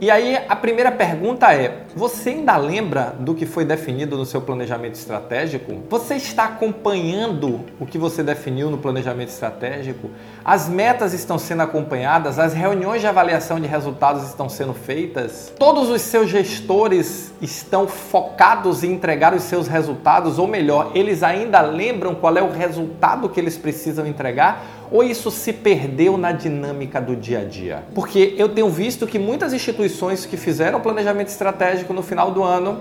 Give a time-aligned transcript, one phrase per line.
[0.00, 4.40] e aí a primeira pergunta é: você ainda lembra do que foi definido no seu
[4.40, 5.82] planejamento estratégico?
[5.90, 10.10] Você está acompanhando o que você definiu no planejamento estratégico?
[10.44, 12.38] As metas estão sendo acompanhadas?
[12.38, 15.52] As reuniões de avaliação de resultados estão sendo feitas?
[15.58, 21.60] Todos os seus gestores estão focados em entregar os seus resultados, ou melhor, eles ainda
[21.60, 24.77] lembram qual é o resultado que eles precisam entregar?
[24.90, 27.82] Ou isso se perdeu na dinâmica do dia a dia?
[27.94, 32.80] Porque eu tenho visto que muitas instituições que fizeram planejamento estratégico no final do ano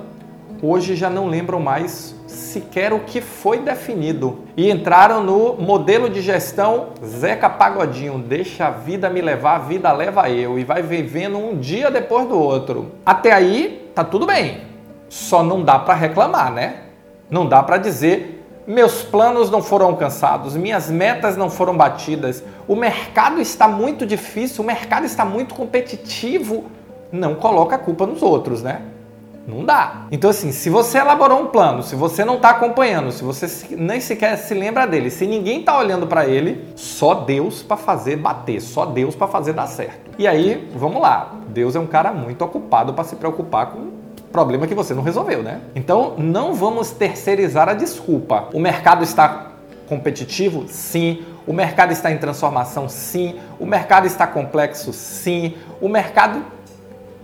[0.62, 6.22] hoje já não lembram mais sequer o que foi definido e entraram no modelo de
[6.22, 11.38] gestão Zeca Pagodinho, deixa a vida me levar, a vida leva eu e vai vivendo
[11.38, 12.92] um dia depois do outro.
[13.06, 14.62] Até aí tá tudo bem.
[15.10, 16.82] Só não dá para reclamar, né?
[17.30, 18.37] Não dá para dizer
[18.68, 24.62] meus planos não foram alcançados, minhas metas não foram batidas, o mercado está muito difícil,
[24.62, 26.66] o mercado está muito competitivo.
[27.10, 28.82] Não coloca a culpa nos outros, né?
[29.48, 30.08] Não dá.
[30.12, 34.02] Então, assim, se você elaborou um plano, se você não está acompanhando, se você nem
[34.02, 38.60] sequer se lembra dele, se ninguém está olhando para ele, só Deus para fazer bater,
[38.60, 40.12] só Deus para fazer dar certo.
[40.20, 41.32] E aí, vamos lá.
[41.48, 43.97] Deus é um cara muito ocupado para se preocupar com
[44.32, 45.62] problema que você não resolveu, né?
[45.76, 48.50] Então não vamos terceirizar a desculpa.
[48.54, 49.52] O mercado está
[49.88, 50.66] competitivo?
[50.68, 51.24] Sim.
[51.46, 52.90] O mercado está em transformação?
[52.90, 53.36] Sim.
[53.60, 54.94] O mercado está complexo?
[54.94, 55.56] Sim.
[55.82, 56.44] O mercado.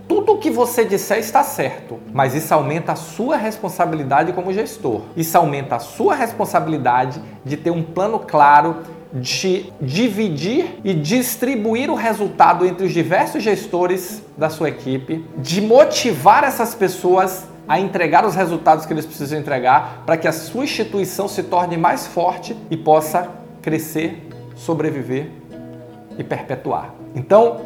[0.06, 5.00] Tudo o que você disser está certo, mas isso aumenta a sua responsabilidade como gestor.
[5.16, 8.82] Isso aumenta a sua responsabilidade de ter um plano claro
[9.14, 16.42] de dividir e distribuir o resultado entre os diversos gestores da sua equipe, de motivar
[16.42, 21.28] essas pessoas a entregar os resultados que eles precisam entregar para que a sua instituição
[21.28, 23.28] se torne mais forte e possa
[23.62, 25.30] crescer, sobreviver
[26.18, 26.92] e perpetuar.
[27.14, 27.62] Então,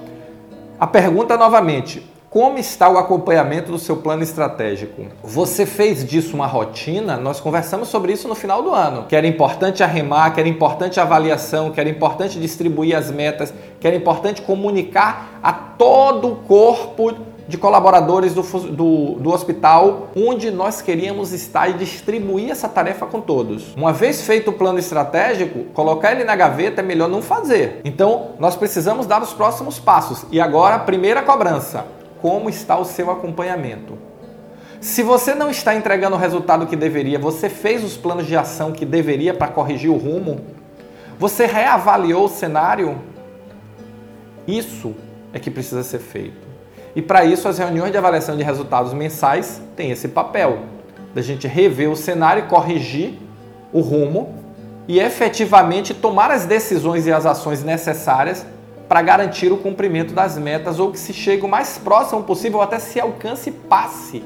[0.79, 2.07] a pergunta novamente:
[2.39, 5.07] como está o acompanhamento do seu plano estratégico?
[5.25, 7.17] Você fez disso uma rotina?
[7.17, 9.07] Nós conversamos sobre isso no final do ano.
[9.09, 13.89] Que era importante arremar, que era importante avaliação, que era importante distribuir as metas, que
[13.89, 17.13] era importante comunicar a todo o corpo
[17.49, 23.21] de colaboradores do, do, do, hospital onde nós queríamos estar e distribuir essa tarefa com
[23.21, 23.75] todos.
[23.75, 27.81] Uma vez feito o plano estratégico, colocar ele na gaveta é melhor não fazer.
[27.85, 30.25] Então, nós precisamos dar os próximos passos.
[30.31, 33.99] E agora, primeira cobrança como está o seu acompanhamento.
[34.81, 38.73] Se você não está entregando o resultado que deveria, você fez os planos de ação
[38.73, 40.41] que deveria para corrigir o rumo,
[41.19, 42.97] você reavaliou o cenário,
[44.47, 44.95] isso
[45.33, 46.47] é que precisa ser feito.
[46.95, 50.61] E para isso, as reuniões de avaliação de resultados mensais têm esse papel
[51.15, 53.19] da gente rever o cenário corrigir
[53.73, 54.35] o rumo
[54.87, 58.47] e efetivamente tomar as decisões e as ações necessárias
[58.89, 62.79] para garantir o cumprimento das metas ou que se chegue o mais próximo possível até
[62.79, 64.25] se alcance e passe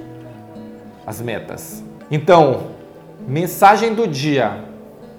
[1.05, 1.83] as metas.
[2.11, 2.69] Então,
[3.27, 4.65] mensagem do dia: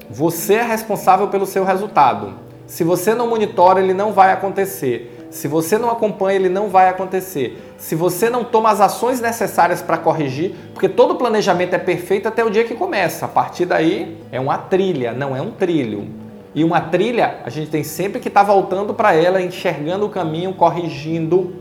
[0.09, 2.33] você é responsável pelo seu resultado.
[2.65, 5.27] Se você não monitora, ele não vai acontecer.
[5.29, 7.75] Se você não acompanha, ele não vai acontecer.
[7.77, 12.43] Se você não toma as ações necessárias para corrigir, porque todo planejamento é perfeito até
[12.43, 13.25] o dia que começa.
[13.25, 16.22] A partir daí é uma trilha, não é um trilho.
[16.55, 20.09] E uma trilha, a gente tem sempre que estar tá voltando para ela, enxergando o
[20.09, 21.55] caminho, corrigindo.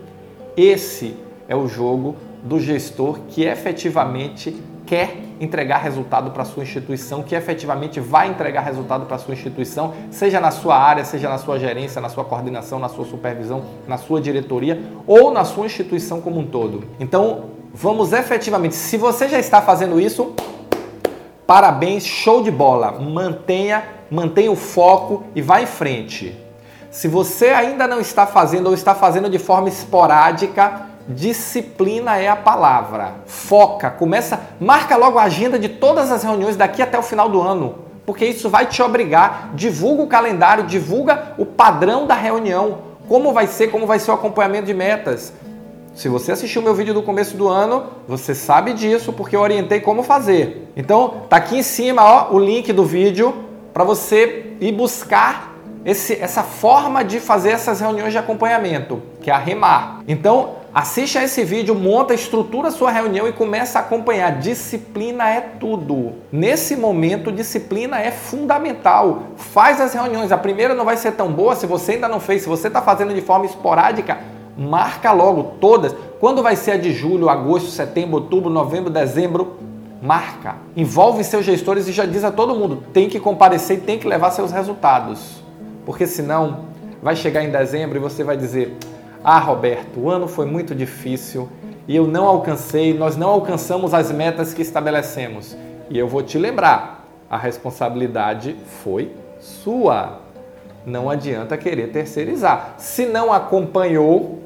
[0.56, 1.16] Esse
[1.48, 4.54] é o jogo do gestor que efetivamente
[4.84, 10.38] quer entregar resultado para sua instituição, que efetivamente vai entregar resultado para sua instituição, seja
[10.38, 14.20] na sua área, seja na sua gerência, na sua coordenação, na sua supervisão, na sua
[14.20, 16.84] diretoria ou na sua instituição como um todo.
[17.00, 20.34] Então, vamos efetivamente, se você já está fazendo isso,
[21.52, 22.92] parabéns, show de bola.
[22.92, 26.34] Mantenha mantenha o foco e vá em frente.
[26.90, 32.36] Se você ainda não está fazendo ou está fazendo de forma esporádica, disciplina é a
[32.36, 33.16] palavra.
[33.26, 37.42] Foca, começa, marca logo a agenda de todas as reuniões daqui até o final do
[37.42, 37.74] ano,
[38.06, 39.50] porque isso vai te obrigar.
[39.52, 44.14] Divulga o calendário, divulga o padrão da reunião, como vai ser, como vai ser o
[44.14, 45.34] acompanhamento de metas.
[45.94, 49.80] Se você assistiu meu vídeo do começo do ano, você sabe disso porque eu orientei
[49.80, 50.68] como fazer.
[50.74, 53.34] Então, tá aqui em cima, ó, o link do vídeo
[53.74, 55.54] para você ir buscar
[55.84, 60.02] esse, essa forma de fazer essas reuniões de acompanhamento, que é a remar.
[60.08, 64.38] Então, Assiste a esse vídeo, monta, estrutura a sua reunião e começa a acompanhar.
[64.38, 66.14] Disciplina é tudo.
[66.32, 69.24] Nesse momento, disciplina é fundamental.
[69.36, 70.32] Faz as reuniões.
[70.32, 72.40] A primeira não vai ser tão boa se você ainda não fez.
[72.40, 74.18] Se você está fazendo de forma esporádica,
[74.56, 75.94] marca logo todas.
[76.20, 79.56] Quando vai ser a de julho, agosto, setembro, outubro, novembro, dezembro?
[80.02, 80.56] Marca.
[80.76, 84.06] Envolve seus gestores e já diz a todo mundo: tem que comparecer e tem que
[84.06, 85.42] levar seus resultados.
[85.86, 86.66] Porque senão
[87.02, 88.76] vai chegar em dezembro e você vai dizer
[89.24, 91.48] ah, Roberto, o ano foi muito difícil
[91.86, 95.56] e eu não alcancei, nós não alcançamos as metas que estabelecemos.
[95.88, 100.20] E eu vou te lembrar, a responsabilidade foi sua.
[100.84, 102.74] Não adianta querer terceirizar.
[102.78, 104.41] Se não acompanhou,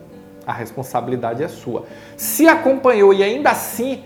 [0.46, 1.84] a responsabilidade é sua.
[2.16, 4.02] Se acompanhou e ainda assim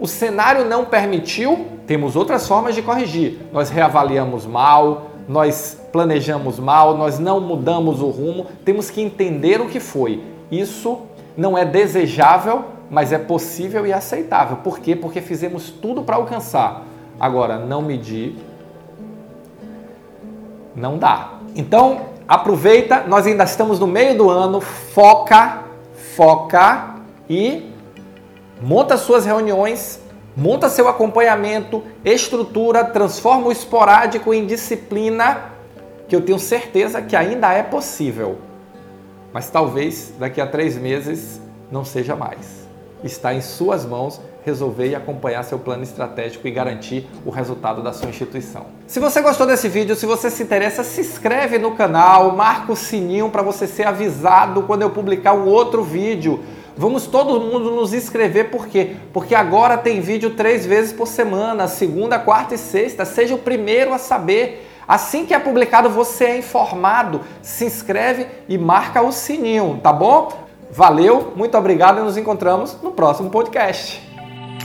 [0.00, 3.38] o cenário não permitiu, temos outras formas de corrigir.
[3.52, 9.68] Nós reavaliamos mal, nós planejamos mal, nós não mudamos o rumo, temos que entender o
[9.68, 10.24] que foi.
[10.50, 10.98] Isso
[11.36, 14.56] não é desejável, mas é possível e aceitável.
[14.56, 14.96] Por quê?
[14.96, 16.84] Porque fizemos tudo para alcançar.
[17.20, 18.36] Agora, não medir,
[20.74, 21.34] não dá.
[21.54, 25.61] Então, aproveita, nós ainda estamos no meio do ano, foca,
[26.14, 26.96] foca
[27.28, 27.70] e
[28.60, 30.02] monta suas reuniões
[30.34, 35.52] Monta seu acompanhamento, estrutura, transforma o esporádico em disciplina,
[36.08, 38.38] que eu tenho certeza que ainda é possível.
[39.30, 41.38] Mas talvez daqui a três meses
[41.70, 42.66] não seja mais.
[43.04, 47.92] Está em suas mãos resolver e acompanhar seu plano estratégico e garantir o resultado da
[47.92, 48.66] sua instituição.
[48.86, 52.76] Se você gostou desse vídeo, se você se interessa, se inscreve no canal, marca o
[52.76, 56.40] sininho para você ser avisado quando eu publicar um outro vídeo.
[56.76, 58.96] Vamos todo mundo nos inscrever, por quê?
[59.12, 63.04] Porque agora tem vídeo três vezes por semana, segunda, quarta e sexta.
[63.04, 64.68] Seja o primeiro a saber.
[64.88, 67.20] Assim que é publicado, você é informado.
[67.40, 70.32] Se inscreve e marca o sininho, tá bom?
[70.70, 74.11] Valeu, muito obrigado e nos encontramos no próximo podcast.